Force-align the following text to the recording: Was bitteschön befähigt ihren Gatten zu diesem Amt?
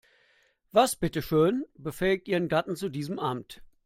Was 0.71 0.95
bitteschön 0.95 1.63
befähigt 1.75 2.27
ihren 2.27 2.49
Gatten 2.49 2.75
zu 2.75 2.89
diesem 2.89 3.19
Amt? 3.19 3.61